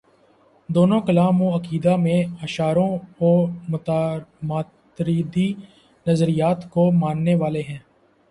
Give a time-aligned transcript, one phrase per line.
[0.69, 2.85] دونوں کلام و عقیدہ میں اشعری
[3.21, 3.45] و
[4.43, 5.53] ماتریدی
[6.07, 7.79] نظریات کو ماننے والے ہیں۔